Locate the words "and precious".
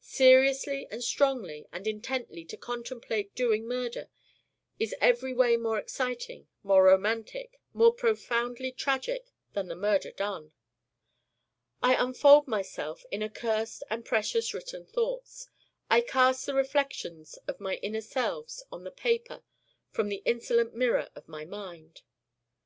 13.90-14.54